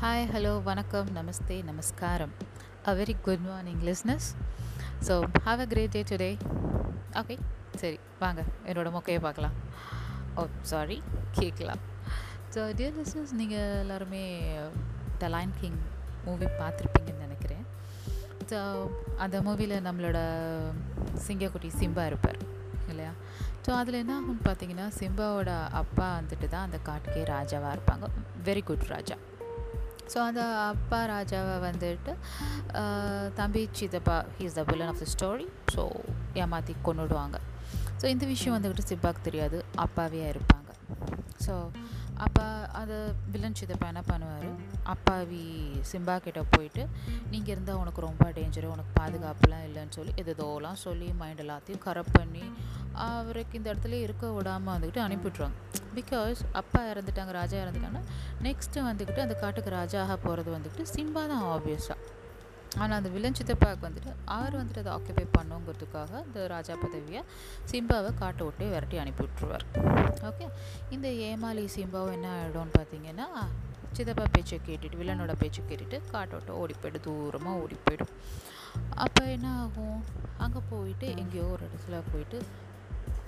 Hi 0.00 0.26
hello 0.32 0.50
வணக்கம் 0.62 1.08
நமஸ்தே 1.16 1.62
நமஸ்காரம். 1.68 2.32
A 2.88 2.90
very 2.98 3.14
good 3.20 3.44
morning 3.46 3.80
listeners 3.88 4.26
so 5.06 5.14
have 5.46 5.60
a 5.64 5.66
great 5.72 5.90
day 5.94 6.02
today 6.10 6.28
okay 7.20 7.36
சரி 7.80 7.98
வாங்க 8.18 8.44
என்னோட 8.68 8.88
மொக்கையை 8.96 9.20
பார்க்கலாம். 9.20 9.54
Oh, 10.36 10.40
ஓ 10.40 10.46
சாரி 10.60 11.02
கேட்கலாம். 11.38 11.80
ஸோ 12.54 12.60
டியர் 12.78 12.94
லிஸ்னஸ் 12.98 13.32
நீங்கள் 13.40 13.78
எல்லாருமே 13.84 14.22
த 15.22 15.28
லைன் 15.28 15.54
கிங் 15.60 15.80
மூவி 16.26 16.48
பார்த்துருப்பீங்கன்னு 16.60 17.24
நினைக்கிறேன். 17.26 17.64
ஸோ 18.52 18.60
அந்த 19.26 19.40
மூவியில் 19.48 19.76
நம்மளோட 19.88 20.20
சிங்கக்குட்டி 21.26 21.70
சிம்பா 21.80 22.06
இருப்பார் 22.06 22.38
இல்லையா? 22.92 23.12
ஸோ 23.64 23.72
அதில் 23.80 24.00
என்ன 24.02 24.14
ஆகும்னு 24.18 24.46
பார்த்தீங்கன்னா 24.50 24.86
சிம்பாவோட 25.00 25.50
அப்பா 25.82 26.20
வந்துட்டு 26.20 26.48
தான் 26.48 26.66
அந்த 26.68 26.80
காட்டுக்கே 26.90 27.24
ராஜாவாக 27.34 27.76
இருப்பாங்க. 27.78 28.08
வெரி 28.44 28.64
குட் 28.70 28.86
ராஜா. 28.94 29.18
ஸோ 30.12 30.18
அந்த 30.28 30.42
அப்பா 30.72 31.00
ராஜாவை 31.14 31.56
வந்துட்டு 31.68 32.12
தம்பி 33.40 33.62
சித்தப்பா 33.78 34.16
he's 34.38 34.58
the 34.58 34.64
villain 34.70 34.92
of 34.92 35.02
the 35.04 35.08
story 35.14 35.46
so 35.74 35.84
ஏமாற்றி 36.42 36.76
கொண்டுடுவாங்க 36.88 37.36
ஸோ 38.00 38.06
இந்த 38.14 38.24
விஷயம் 38.26 38.54
வந்துக்கிட்டு 38.56 38.88
சிப்பாக்கு 38.90 39.20
தெரியாது. 39.28 39.58
அப்பாவே 39.84 40.20
இருப்பாங்க. 40.32 40.70
ஸோ 41.44 41.54
அப்போ 42.18 42.44
அதை 42.72 42.96
வில்லன் 43.26 43.54
சித்தப்பா 43.54 43.86
என்ன 43.86 44.02
பண்ணுவார்? 44.06 44.46
அப்பாவி 44.84 45.42
சிம்பா 45.82 46.16
கிட்ட 46.18 46.42
போயிட்டு 46.50 46.82
நீங்கள் 47.30 47.52
இருந்தால் 47.52 47.76
உனக்கு 47.76 48.00
ரொம்ப 48.00 48.24
டேஞ்சரு 48.30 48.66
உனக்கு 48.66 48.92
பாதுகாப்புலாம் 49.00 49.64
இல்லைன்னு 49.64 49.90
சொல்லி 49.90 50.12
எதோலாம் 50.24 50.80
சொல்லி 50.82 51.12
மைண்ட் 51.12 51.40
எல்லாத்தையும் 51.40 51.82
கரெக்ட் 51.84 52.18
பண்ணி 52.18 52.44
அவருக்கு 53.06 53.58
இந்த 53.58 53.72
இடத்துல 53.72 54.00
இருக்க 54.02 54.32
விடாமல் 54.32 54.74
வந்துக்கிட்டு 54.74 55.04
அனுப்பிவிட்ருவாங்க 55.04 55.56
பிகாஸ் 55.94 56.40
அப்பா 56.52 56.80
இறந்துட்டாங்க 56.90 57.32
ராஜா 57.32 57.56
இறந்துட்டாங்கன்னா 57.62 58.04
நெக்ஸ்ட்டு 58.42 58.86
வந்துக்கிட்டு 58.86 59.20
அந்த 59.20 59.34
காட்டுக்கு 59.34 59.70
ராஜா 59.72 60.00
ஆக 60.02 60.16
போகிறது 60.18 60.50
வந்துக்கிட்டு 60.50 60.92
சிம்பா 60.94 61.24
தான் 61.26 61.44
ஆப்வியஸாக 61.50 61.98
ஆனால் 62.82 62.96
அந்த 62.98 63.10
வில்லன் 63.14 63.38
சித்தப்பாவுக்கு 63.38 63.86
வந்துட்டு 63.88 64.10
அவர் 64.36 64.58
வந்துட்டு 64.60 64.82
அதை 64.82 64.92
ஆக்கியபை 64.96 65.24
பண்ணுங்கிறதுக்காக 65.36 66.20
இந்த 66.26 66.40
ராஜா 66.54 66.74
பதவியை 66.82 67.22
சிம்பாவை 67.70 68.10
காட்டை 68.20 68.42
விட்டு 68.48 68.66
விரட்டி 68.74 68.98
அனுப்பி 69.02 69.24
விட்ருவார் 69.26 69.64
ஓகே 70.28 70.46
இந்த 70.96 71.08
ஏமாளி 71.30 71.64
சிம்பாவும் 71.76 72.14
என்ன 72.18 72.28
ஆகிடும்னு 72.36 72.76
பார்த்தீங்கன்னா 72.78 73.26
சித்தப்பா 73.96 74.24
பேச்சை 74.36 74.56
கேட்டுட்டு 74.68 75.00
வில்லனோட 75.00 75.32
பேச்சை 75.42 75.60
கேட்டுட்டு 75.68 75.98
காட்டை 76.14 76.34
விட்டு 76.38 76.58
ஓடி 76.62 76.74
போய்ட்டு 76.80 77.00
தூரமாக 77.06 77.60
ஓடி 77.62 77.76
போயிடும். 77.86 78.12
அப்போ 79.04 79.22
என்ன 79.36 79.48
ஆகும்? 79.62 80.00
அங்கே 80.44 80.60
போயிட்டு 80.72 81.06
எங்கேயோ 81.22 81.46
ஒரு 81.54 81.62
இடத்துல 81.68 81.96
போயிட்டு 82.10 82.38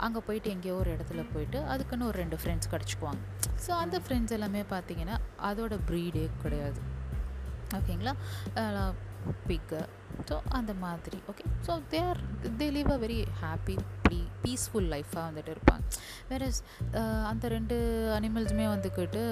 அங்கே 0.06 0.20
போயிட்டு 0.26 0.48
எங்கேயோ 0.54 0.74
ஒரு 0.82 0.90
இடத்துல 0.96 1.22
போயிட்டு 1.32 1.58
அதுக்குன்னு 1.72 2.08
ஒரு 2.10 2.18
ரெண்டு 2.22 2.36
ஃப்ரெண்ட்ஸ் 2.40 2.70
கிடச்சிக்குவாங்க. 2.72 3.22
ஸோ 3.64 3.70
அந்த 3.84 3.96
ஃப்ரெண்ட்ஸ் 4.04 4.34
எல்லாமே 4.36 4.62
பார்த்தீங்கன்னா 4.74 5.16
அதோட 5.50 5.76
ப்ரீடே 5.88 6.24
கிடையாது. 6.44 6.80
ஓகேங்களா 7.78 8.14
பிக்கு 9.48 9.80
ஸோ 10.28 10.36
அந்த 10.58 10.72
மாதிரி. 10.84 11.18
Okay 11.30 11.44
so 11.66 11.72
there 11.92 12.18
they 12.60 12.66
live 12.78 12.90
a 12.96 12.98
very 13.04 13.20
happy 13.42 13.76
plea 14.06 14.18
peaceful 14.44 14.88
லைஃபாக 14.94 15.22
வந்துட்டு 15.28 15.52
இருப்பாங்க. 15.54 15.82
வேற 16.32 16.50
அந்த 17.30 17.44
ரெண்டு 17.56 17.76
அனிமல்ஸுமே 18.16 18.66
வந்துக்கிட்டு 18.74 19.22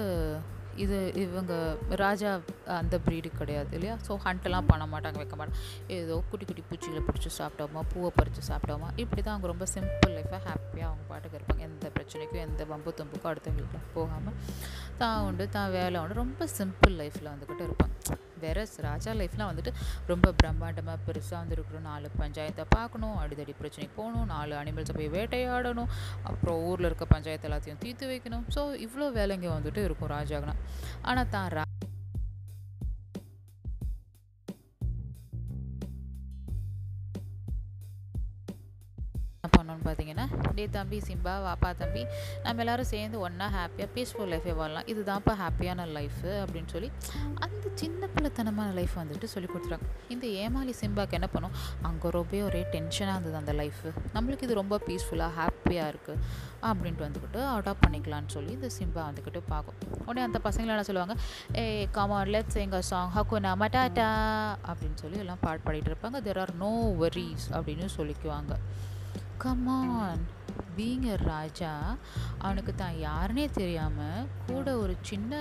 இது 0.83 0.97
இவங்க 1.23 1.53
ராஜா 2.01 2.29
அந்த 2.77 2.95
ப்ரீடு 3.05 3.29
கிடையாது 3.39 3.71
இல்லையா? 3.77 3.95
ஸோ 4.07 4.13
ஹண்ட்டெல்லாம் 4.25 4.69
பண்ண 4.69 4.83
மாட்டாங்க 4.91 5.19
வைக்க 5.21 5.35
மாட்டாங்க. 5.39 5.63
ஏதோ 5.95 6.17
குட்டி 6.29 6.45
குட்டி 6.49 6.63
பூச்சிகளை 6.69 7.01
பிடிச்சி 7.07 7.29
சாப்பிட்டோமா 7.39 7.81
பூவை 7.93 8.11
பறித்து 8.19 8.43
சாப்பிட்டோமா 8.49 8.89
இப்படி 9.03 9.21
தான் 9.21 9.35
அவங்க 9.35 9.49
ரொம்ப 9.53 9.67
சிம்பிள் 9.75 10.13
லைஃபாக 10.17 10.41
ஹாப்பியாக 10.47 10.89
அவங்க 10.89 11.05
பாட்டுக்கு 11.11 11.37
இருப்பாங்க. 11.39 11.63
எந்த 11.69 11.91
பிரச்சனைக்கும் 11.97 12.43
எந்த 12.47 12.65
வம்பு 12.71 12.93
தும்புக்கும் 13.01 13.31
அடுத்தவங்களுக்கு 13.33 13.81
போகாமல் 13.97 14.37
தான் 15.01 15.19
உண்டு 15.27 15.47
தான் 15.57 15.71
வேலை 15.77 15.97
உண்டு. 16.03 16.21
ரொம்ப 16.23 16.47
சிம்பிள் 16.59 16.97
லைஃப்பில் 17.01 17.31
வந்துக்கிட்டு 17.33 17.65
இருப்பாங்க. 17.69 17.95
வேற 18.45 18.65
ராஜா 18.87 19.13
லைஃப்லாம் 19.21 19.49
வந்துட்டு 19.51 19.73
ரொம்ப 20.11 20.33
பிரம்மாண்டமாக 20.41 20.97
பெருசாக 21.07 21.39
வந்துருக்கணும். 21.41 21.87
நாலு 21.91 22.09
பஞ்சாயத்தை 22.21 22.65
பார்க்கணும் 22.77 23.17
அடிதடி 23.23 23.55
பிரச்சனைக்கு 23.61 23.97
போகணும் 24.01 24.29
நாலு 24.35 24.55
அனிமல்ஸை 24.61 24.95
போய் 24.99 25.13
வேட்டையாடணும் 25.17 25.91
அப்புறம் 26.29 26.59
ஊரில் 26.69 26.89
இருக்க 26.91 27.07
பஞ்சாயத்து 27.15 27.49
எல்லாத்தையும் 27.49 27.81
தீர்த்து 27.85 28.11
வைக்கணும். 28.13 28.45
ஸோ 28.57 28.63
இவ்வளோ 28.87 29.09
வேலைங்க 29.19 29.49
வந்துட்டு 29.57 29.83
இருக்கும் 29.89 30.13
ராஜாக்குனா 30.17 30.57
ஆனால் 31.09 31.33
தான் 31.35 31.49
ரா 31.57 31.65
என்ன 39.69 39.85
பார்த்தீங்கன்னா 39.87 40.25
டே 40.57 40.65
தம்பி 40.77 40.99
சிம்பா 41.07 41.33
வாப்பா 41.47 41.69
தம்பி 41.81 42.03
நம்ம 42.45 42.63
எல்லாரும் 42.63 42.89
சேர்ந்து 42.93 43.19
ஒன்றா 43.25 43.47
ஹாப்பியாக 43.57 43.89
பீஸ்ஃபுல் 43.95 44.31
லைஃபே 44.33 44.53
வாழலாம். 44.61 44.87
இதுதான்ப்பா 44.93 45.35
ஹாப்பியான 45.43 45.87
லைஃபு 45.97 46.31
அப்படின்னு 46.43 46.71
சொல்லி 46.75 46.91
அந்த 47.45 47.65
சின்ன 47.81 48.07
பிள்ளைத்தனமான 48.15 48.69
லைஃப் 48.79 48.95
வந்துட்டு 49.01 49.27
சொல்லி 49.33 49.49
கொடுத்துறாங்க 49.53 49.87
இந்த 50.15 50.25
ஏமாளி 50.43 50.73
சிம்பாக்கு 50.81 51.17
என்ன 51.19 51.27
பண்ணும்? 51.35 51.55
அங்கே 51.89 52.09
ரொம்ப 52.19 52.43
ஒரே 52.47 52.61
டென்ஷனாக 52.75 53.15
இருந்தது 53.15 53.37
அந்த 53.41 53.53
லைஃபு 53.61 53.89
நம்மளுக்கு 54.15 54.45
இது 54.47 54.61
ரொம்ப 54.61 54.77
பீஸ்ஃபுல்லாக 54.87 55.31
ஹாப்பியாக 55.39 55.91
இருக்குது 55.93 56.23
அப்படின்ட்டு 56.69 57.05
வந்துக்கிட்டு 57.07 57.41
அடாப்ட் 57.55 57.83
பண்ணிக்கலாம்னு 57.85 58.31
சொல்லி 58.35 58.51
இந்த 58.57 58.69
சிம்பா 58.77 59.01
வந்துக்கிட்டு 59.09 59.41
பார்க்கும். 59.53 59.77
உடனே 60.07 60.23
அந்த 60.27 60.39
பசங்களை 60.47 60.73
என்ன 60.75 60.85
சொல்லுவாங்க? 60.89 61.15
ஏ 61.61 61.63
காமான் 61.97 62.31
லெட்ஸ் 62.35 62.59
எங்கள் 62.65 62.85
சாங் 62.89 63.11
ஹக்குனா 63.17 63.51
மட்டாட்டா 63.63 64.09
அப்படின்னு 64.69 64.99
சொல்லி 65.03 65.19
எல்லாம் 65.23 65.43
பாட்டு 65.45 65.63
பாடிட்டு 65.67 65.91
இருப்பாங்க. 65.91 66.19
தெர் 66.27 66.41
ஆர் 66.43 66.53
நோ 66.63 66.71
வரிஸ் 67.03 67.47
அப்படின்னு 67.57 67.87
சொல்லிக்குவாங்க. 67.97 68.55
கமான் 69.43 70.23
பீங் 70.77 71.05
எ 71.05 71.15
ராஜா 71.23 71.71
அவனுக்கு 72.37 72.75
தான் 72.75 72.95
யாருனே 73.07 73.45
தெரியாமல் 73.51 74.27
கூட 74.47 74.77
ஒரு 74.77 74.93
சின்ன 75.01 75.33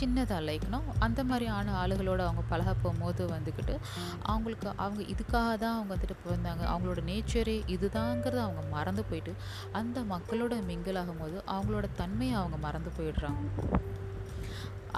சின்னதாக 0.00 0.40
லைக்னா 0.46 0.78
அந்த 0.98 1.20
மாதிரியான 1.24 1.74
ஆளுகளோட 1.82 2.20
அவங்க 2.24 2.42
பழக 2.48 2.74
போகும்போது 2.74 3.22
வந்துக்கிட்டு 3.26 3.74
அவங்களுக்கு 4.22 4.68
அவங்க 4.76 5.02
இதுக்காக 5.12 5.52
தான் 5.56 5.76
அவங்க 5.76 5.90
வந்துட்டு 5.94 6.16
பிறந்தாங்க. 6.24 6.62
அவங்களோட 6.72 7.02
நேச்சரே 7.10 7.56
இதுதாங்கிறத 7.74 8.42
அவங்க 8.42 8.62
மறந்து 8.70 9.04
போயிட்டு 9.04 9.34
அந்த 9.72 10.00
மக்களோட 10.12 10.54
மிங்கிள் 10.70 11.00
ஆகும்போது 11.02 11.38
அவங்களோட 11.54 11.88
தன்மையை 11.96 12.34
அவங்க 12.34 12.58
மறந்து 12.66 12.92
போயிடுறாங்க. 12.98 13.42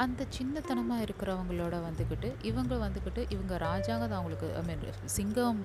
அந்த 0.03 0.22
சின்னத்தனமாக 0.36 1.04
இருக்கிறவங்களோட 1.04 1.76
வந்துக்கிட்டு 1.86 2.28
இவங்க 2.48 2.75
வந்துக்கிட்டு 2.82 3.22
இவங்க 3.34 3.54
ராஜாங்கிறது 3.64 4.14
அவங்களுக்கு 4.19 4.48
ஐ 4.60 4.62
மீன் 4.69 4.84
சிங்கம் 5.16 5.60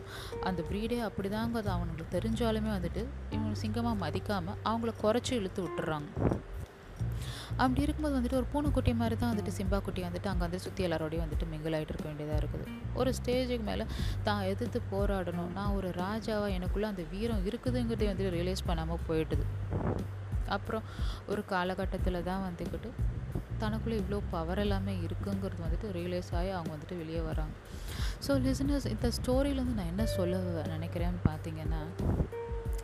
அந்த 0.49 0.61
ப்ரீடே 0.69 0.99
அப்படிதாங்கிறது 1.07 1.69
அவங்களுக்கு 1.73 2.05
தெரிஞ்சாலுமே 2.15 2.71
வந்துட்டு 2.77 3.03
இவங்க 3.35 3.53
சிங்கமாக 3.63 4.01
மதிக்காமல் 4.03 4.57
அவங்கள 4.71 4.93
குறைச்சி 5.03 5.33
இழுத்து 5.39 5.61
விட்டுறாங்க. 5.65 6.09
அப்படி 7.63 7.83
இருக்கும்போது 7.85 8.17
வந்துட்டு 8.17 8.39
ஒரு 8.41 8.47
பூனைக்குட்டி 8.51 8.91
மாதிரி 9.01 9.15
தான் 9.21 9.31
வந்துட்டு 9.31 9.55
சிம்பா 9.57 9.79
குட்டி 9.85 10.01
வந்துட்டு 10.07 10.29
அங்கே 10.31 10.43
வந்து 10.45 10.59
சுற்றி 10.65 10.85
எல்லாரோடையும் 10.87 11.25
வந்துட்டு 11.25 11.45
மிங்கிள் 11.51 11.75
ஆகிட்டு 11.77 11.93
இருக்க 11.93 12.07
வேண்டியதாக 12.11 12.39
இருக்குது. 12.41 12.65
ஒரு 12.99 13.09
ஸ்டேஜுக்கு 13.17 13.65
மேலே 13.71 13.85
தான் 14.27 14.43
எதிர்த்து 14.51 14.79
போராடணும். 14.93 15.51
நான் 15.57 15.75
ஒரு 15.79 15.89
ராஜாவாக 16.03 16.55
எனக்குள்ளே 16.59 16.87
அந்த 16.93 17.03
வீரம் 17.13 17.43
இருக்குதுங்கிறதே 17.49 18.09
வந்துட்டு 18.11 18.35
ரியலைஸ் 18.37 18.67
பண்ணாமல் 18.69 19.03
போயிட்டுது. 19.09 19.45
அப்புறம் 20.55 20.87
ஒரு 21.33 21.43
காலகட்டத்தில் 21.51 22.25
தான் 22.29 22.45
வந்துக்கிட்டு 22.47 22.89
தனக்குள்ளே 23.63 23.97
இவ்வளோ 24.01 24.19
பவர் 24.35 24.61
எல்லாமே 24.65 24.93
இருக்குங்கிறது 25.07 25.63
வந்துட்டு 25.65 25.89
ரியலைஸ் 25.99 26.31
ஆகி 26.39 26.51
அவங்க 26.57 26.71
வந்துட்டு 26.75 26.97
வெளியே 27.01 27.21
வராங்க. 27.29 27.53
ஸோ 28.25 28.31
லிசனர்ஸ் 28.45 28.87
இந்த 28.95 29.07
ஸ்டோரியிலேருந்து 29.17 29.79
நான் 29.79 29.91
என்ன 29.93 30.05
சொல்ல 30.17 30.67
நினைக்கிறேன்னு 30.75 31.21
பார்த்தீங்கன்னா 31.29 31.81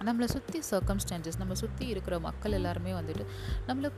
நம்மளை 0.08 0.28
சுற்றி 0.34 0.60
சர்க்கம்ஸ்டான்சஸ் 0.72 1.40
நம்ம 1.42 1.54
சுற்றி 1.62 1.86
இருக்கிற 1.94 2.16
மக்கள் 2.26 2.58
எல்லாருமே 2.58 2.92
வந்துட்டு 3.00 3.24
நம்மளை 3.68 3.90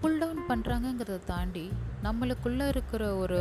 புல் 0.00 0.18
டவுன் 0.22 0.40
பண்ணுறாங்கங்கிறத 0.48 1.18
தாண்டி 1.30 1.62
நம்மளுக்குள்ளே 2.06 2.66
இருக்கிற 2.72 3.02
ஒரு 3.22 3.38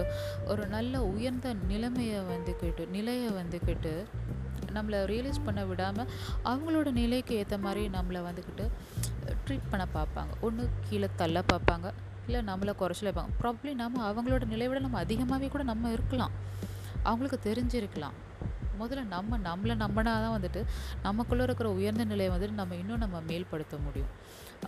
ஒரு 0.51 0.63
நல்ல 0.75 1.01
உயர்ந்த 1.13 1.47
நிலைமையை 1.71 2.19
வந்துக்கிட்டு 2.33 2.83
நிலையை 2.97 3.29
வந்துக்கிட்டு 3.39 3.93
நம்மளை 4.75 4.99
ரியலைஸ் 5.11 5.41
பண்ண 5.47 5.61
விடாமல் 5.69 6.11
அவங்களோட 6.51 6.91
நிலைக்கு 6.99 7.33
ஏற்ற 7.39 7.57
மாதிரி 7.65 7.83
நம்மளை 7.97 8.21
வந்துக்கிட்டு 8.29 8.65
ட்ரீட் 9.45 9.69
பண்ண 9.71 9.85
பார்ப்பாங்க. 9.97 10.31
ஒன்று 10.47 10.63
கீழே 10.87 11.09
தள்ள 11.21 11.43
பார்ப்பாங்க. 11.51 11.87
இல்லை 12.27 12.41
நம்மளை 12.51 12.73
குறைச்சல 12.81 13.09
வைப்பாங்க. 13.09 13.33
ப்ராப்ளி 13.41 13.73
நம்ம 13.83 14.03
அவங்களோட 14.11 14.43
நிலையை 14.53 14.69
விட 14.71 14.81
நம்ம 14.87 14.99
அதிகமாகவே 15.05 15.49
கூட 15.55 15.65
நம்ம 15.71 15.91
இருக்கலாம். 15.97 16.35
அவங்களுக்கு 17.09 17.39
தெரிஞ்சிருக்கலாம். 17.49 18.17
முதல்ல 18.81 19.01
நம்ம 19.15 19.37
நம்மளை 19.47 19.73
நம்பினா 19.81 20.11
தான் 20.23 20.35
வந்துட்டு 20.35 20.61
நமக்குள்ளே 21.03 21.43
இருக்கிற 21.47 21.67
உயர்ந்த 21.79 22.03
நிலையை 22.11 22.29
வந்துட்டு 22.33 22.59
நம்ம 22.61 22.75
இன்னும் 22.81 23.03
நம்ம 23.03 23.17
மேல்படுத்த 23.29 23.75
முடியும். 23.85 24.11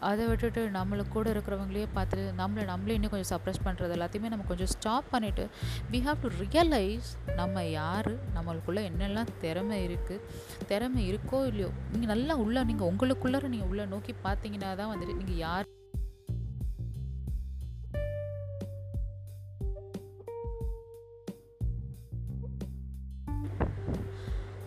அதை 0.07 0.24
விட்டுட்டு 0.30 0.62
நம்மளுக்கு 0.75 1.13
கூட 1.16 1.28
இருக்கிறவங்களையே 1.34 1.88
பார்த்துட்டு 1.98 2.34
நம்மளை 2.40 2.63
நம்மளே 2.72 2.96
இன்னும் 2.98 3.13
கொஞ்சம் 3.13 3.31
சப்ரெஸ் 3.34 3.62
பண்ணுறது 3.68 3.96
எல்லாத்தையுமே 3.98 4.31
நம்ம 4.34 4.48
கொஞ்சம் 4.52 4.72
ஸ்டாப் 4.74 5.07
பண்ணிவிட்டு 5.13 5.46
வி 5.94 6.02
ஹாவ் 6.07 6.24
டு 6.25 6.31
ரியலைஸ் 6.42 7.12
நம்ம 7.40 7.63
யார் 7.80 8.12
நம்மளுக்குள்ளே 8.38 8.84
என்னெல்லாம் 8.90 9.31
திறமை 9.44 9.80
இருக்குது 9.88 10.25
திறமை 10.72 11.04
இருக்கோ 11.12 11.40
இல்லையோ 11.52 11.69
நீங்கள் 11.94 12.13
நல்லா 12.13 12.36
உள்ளே 12.46 12.63
நீங்கள் 12.72 12.92
உங்களுக்குள்ளார 12.92 13.54
நீங்கள் 13.56 13.72
உள்ளே 13.74 13.88
நோக்கி 13.96 14.16
பார்த்தீங்கன்னா 14.28 14.72
தான் 14.81 14.94
வந்துட்டு 14.94 15.18
நீங்கள் 15.22 15.42
யார் 15.46 15.74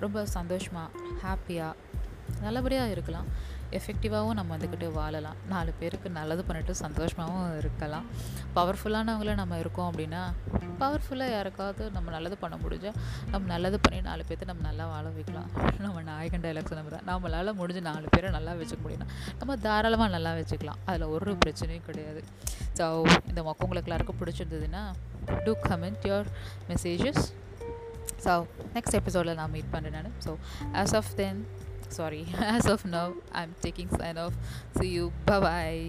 ரொம்ப 0.05 0.27
சந்தோஷமாக 0.39 0.89
ஹாப்பியாக 1.25 1.75
நல்லபடியாக 2.45 2.93
இருக்கலாம். 2.95 3.29
எஃபெக்டிவாகவும் 3.77 4.37
நம்ம 4.39 4.51
வந்துக்கிட்டு 4.55 4.87
வாழலாம். 4.97 5.39
நாலு 5.53 5.71
பேருக்கு 5.79 6.09
நல்லது 6.19 6.43
பண்ணிட்டு 6.49 6.73
சந்தோஷமாகவும் 6.83 7.57
இருக்கலாம். 7.61 8.07
பவர்ஃபுல்லானவங்கள 8.57 9.33
நம்ம 9.41 9.59
இருக்கோம் 9.63 9.89
அப்படின்னா 9.91 10.21
பவர்ஃபுல்லாக 10.83 11.35
யாருக்காவது 11.37 11.85
நம்ம 11.97 12.13
நல்லது 12.17 12.37
பண்ண 12.43 12.57
முடிஞ்சால் 12.65 12.99
நம்ம 13.33 13.43
நல்லது 13.55 13.79
பண்ணி 13.87 13.99
நாலு 14.09 14.23
பேர்த்த 14.29 14.51
நம்ம 14.53 14.65
நல்லா 14.69 14.85
வாழ 14.93 15.05
வைக்கலாம். 15.17 15.49
நம்ம 15.87 16.05
நாயகன் 16.11 16.45
டைலாக்ஸ் 16.47 16.79
நம்ம 16.81 16.93
தான். 16.97 17.07
நம்மளால் 17.11 17.57
முடிஞ்ச 17.61 17.83
நாலு 17.91 18.07
பேரை 18.15 18.31
நல்லா 18.39 18.55
வச்சுக்க 18.61 18.81
முடியும்னா 18.87 19.09
நம்ம 19.41 19.57
தாராளமாக 19.67 20.11
நல்லா 20.17 20.33
வச்சுக்கலாம். 20.41 20.81
அதில் 20.91 21.13
ஒரு 21.17 21.35
பிரச்சனையும் 21.45 21.87
கிடையாது. 21.91 22.23
ஸோ 22.79 22.87
இந்த 23.33 23.41
மொக்க 23.49 23.67
உங்களுக்கு 23.69 23.91
எல்லாருக்கும் 23.91 24.21
பிடிச்சிருந்ததுன்னா 24.23 24.85
do 25.47 25.55
comment 25.69 26.07
your 26.11 26.31
messages 26.73 27.25
so 28.27 28.35
next 28.77 28.99
எபிசோடில் 29.01 29.39
நான் 29.41 29.55
மீட் 29.57 29.73
பண்ணுறேன் 29.73 29.97
நான் 29.99 30.13
so 30.27 30.35
as 30.83 30.95
of 31.01 31.13
then 31.23 31.41
sorry 31.91 32.27
as 32.57 32.67
of 32.67 32.85
now 32.85 33.07
i'm 33.33 33.55
taking 33.63 33.89
sign 33.91 34.19
off 34.19 34.35
see 34.79 34.89
you 34.89 35.07
bye 35.27 35.41
bye 35.41 35.85